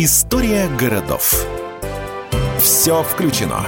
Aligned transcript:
История 0.00 0.68
городов. 0.78 1.44
Все 2.60 3.02
включено. 3.02 3.66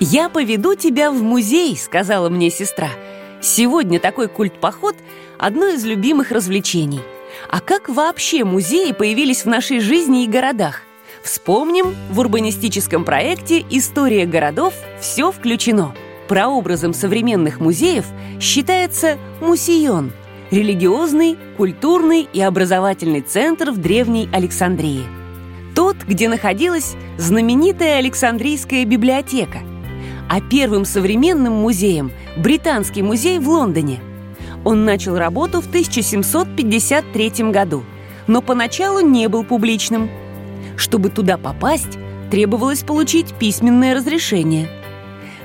«Я 0.00 0.30
поведу 0.30 0.74
тебя 0.74 1.10
в 1.10 1.22
музей»,— 1.22 1.76
сказала 1.78 2.30
мне 2.30 2.48
сестра. 2.48 2.88
«Сегодня 3.42 4.00
такой 4.00 4.28
культ-поход— 4.28 4.96
одно 5.38 5.66
из 5.66 5.84
любимых 5.84 6.30
развлечений. 6.30 7.02
А 7.50 7.60
как 7.60 7.90
вообще 7.90 8.44
музеи 8.44 8.92
появились 8.92 9.44
в 9.44 9.46
нашей 9.46 9.78
жизни 9.78 10.24
и 10.24 10.26
городах? 10.26 10.84
Вспомним, 11.22 11.94
в 12.08 12.18
урбанистическом 12.18 13.04
проекте 13.04 13.62
«История 13.68 14.24
городов» 14.24 14.72
все 15.02 15.30
включено. 15.30 15.94
Прообразом 16.28 16.94
современных 16.94 17.60
музеев 17.60 18.06
считается 18.40 19.18
мусион– 19.42 20.12
религиозный, 20.50 21.36
культурный 21.56 22.28
и 22.32 22.40
образовательный 22.40 23.20
центр 23.20 23.70
в 23.70 23.78
Древней 23.78 24.28
Александрии. 24.32 25.02
Тот, 25.74 25.96
где 26.06 26.28
находилась 26.28 26.96
знаменитая 27.16 27.98
Александрийская 27.98 28.84
библиотека– 28.84 29.58
а 30.28 30.40
первым 30.40 30.84
современным 30.84 31.54
музеем– 31.54 32.12
Британский 32.36 33.02
музей 33.02 33.38
в 33.38 33.48
Лондоне. 33.48 34.00
Он 34.64 34.84
начал 34.84 35.16
работу 35.16 35.60
в 35.60 35.66
1753 35.66 37.50
году, 37.50 37.82
но 38.26 38.42
поначалу 38.42 39.00
не 39.00 39.28
был 39.28 39.42
публичным. 39.42 40.10
Чтобы 40.76 41.08
туда 41.08 41.38
попасть, 41.38 41.98
требовалось 42.30 42.82
получить 42.82 43.34
письменное 43.34 43.94
разрешение. 43.94 44.68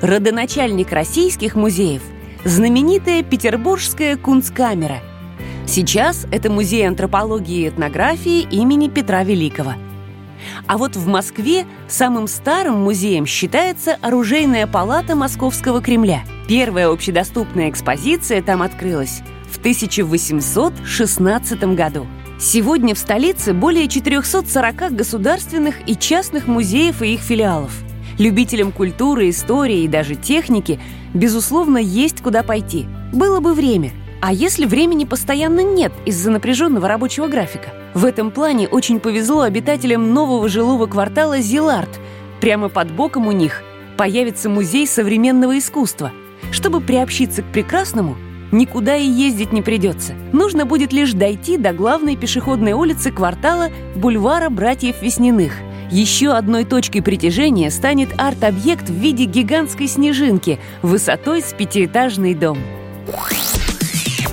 Родоначальник 0.01 0.91
российских 0.91 1.55
музеев– 1.55 2.01
знаменитая 2.43 3.23
Петербургская 3.23 4.17
кунсткамера. 4.17 5.01
Сейчас 5.65 6.27
это 6.31 6.51
музей 6.51 6.87
антропологии 6.87 7.65
и 7.65 7.69
этнографии 7.69 8.41
имени 8.41 8.89
Петра 8.89 9.23
Великого– 9.23 9.73
а 10.67 10.77
вот 10.77 10.95
в 10.95 11.07
Москве 11.07 11.65
самым 11.87 12.27
старым 12.27 12.81
музеем 12.81 13.25
считается 13.25 13.97
оружейная 14.01 14.67
палата 14.67 15.15
Московского 15.15 15.81
Кремля. 15.81 16.23
Первая 16.47 16.89
общедоступная 16.89 17.69
экспозиция 17.69 18.41
там 18.41 18.61
открылась 18.61 19.21
в 19.49 19.59
1816 19.59 21.63
году. 21.75 22.07
Сегодня 22.39 22.95
в 22.95 22.99
столице 22.99 23.53
более 23.53 23.87
440 23.87 24.95
государственных 24.95 25.87
и 25.87 25.95
частных 25.95 26.47
музеев 26.47 27.01
и 27.01 27.13
их 27.13 27.21
филиалов. 27.21 27.71
Любителям 28.17 28.71
культуры, 28.71 29.29
истории 29.29 29.83
и 29.83 29.87
даже 29.87 30.15
техники, 30.15 30.79
безусловно, 31.13 31.77
есть 31.77 32.21
куда 32.21 32.43
пойти. 32.43 32.85
Было 33.11 33.39
бы 33.39 33.53
время– 33.53 33.91
а 34.25 34.31
если 34.31 34.65
времени 34.65 35.03
постоянно 35.03 35.59
нет 35.59 35.91
из-за 36.05 36.31
напряженного 36.31 36.87
рабочего 36.87 37.27
графика? 37.27 37.73
В 37.93 38.05
этом 38.05 38.31
плане 38.31 38.69
очень 38.69 39.01
повезло 39.01 39.41
обитателям 39.41 40.13
нового 40.13 40.47
жилого 40.47 40.85
квартала 40.85 41.39
Зилард. 41.39 41.89
Прямо 42.39 42.69
под 42.69 42.89
боком 42.89 43.27
у 43.27 43.33
них 43.33 43.61
появится 43.97 44.47
музей 44.47 44.87
современного 44.87 45.57
искусства. 45.57 46.13
Чтобы 46.53 46.79
приобщиться 46.79 47.41
к 47.41 47.51
прекрасному, 47.51 48.15
никуда 48.53 48.95
и 48.95 49.05
ездить 49.05 49.51
не 49.51 49.61
придется. 49.61 50.13
Нужно 50.31 50.65
будет 50.65 50.93
лишь 50.93 51.11
дойти 51.11 51.57
до 51.57 51.73
главной 51.73 52.15
пешеходной 52.15 52.71
улицы 52.71 53.11
квартала 53.11 53.71
бульвара 53.93 54.49
Братьев 54.49 55.01
Весняных. 55.01 55.51
Еще 55.91 56.31
одной 56.31 56.65
точкой 56.65 57.01
притяжения 57.01 57.69
станет 57.69 58.09
арт-объект 58.17 58.89
в 58.89 58.93
виде 58.93 59.25
гигантской 59.25 59.87
снежинки 59.87 60.59
высотой 60.81 61.41
с 61.41 61.53
пятиэтажный 61.53 62.33
дом. 62.33 62.57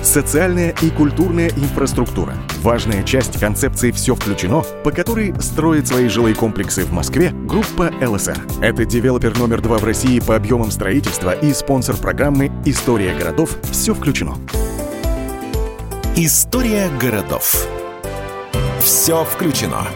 Социальная 0.01 0.75
и 0.81 0.89
культурная 0.89 1.49
инфраструктура– 1.49 2.35
важная 2.63 3.03
часть 3.03 3.39
концепции 3.39 3.91
«Все 3.91 4.13
включено», 4.13 4.61
по 4.83 4.91
которой 4.91 5.33
строит 5.39 5.87
свои 5.87 6.09
жилые 6.09 6.35
комплексы 6.35 6.83
в 6.83 6.91
Москве 6.91 7.29
группа 7.29 7.91
ЛСР. 8.01 8.37
Это 8.61 8.83
девелопер 8.83 9.37
номер 9.37 9.61
два 9.61 9.77
в 9.77 9.85
России 9.85 10.19
по 10.19 10.35
объемам 10.35 10.69
строительства 10.69 11.31
и 11.31 11.53
спонсор 11.53 11.95
программы 11.95 12.51
«История 12.65 13.13
городов. 13.13 13.57
Все 13.71 13.93
включено». 13.93 14.35
История 16.17 16.89
городов. 16.99 17.65
Все 18.81 19.23
включено. 19.23 19.87